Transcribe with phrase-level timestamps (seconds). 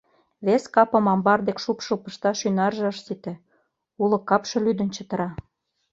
[0.45, 3.33] Вес капым амбар дек шупшыл пышташ ӱнарже ыш сите—
[4.03, 5.29] уло капше лӱдын чытыра.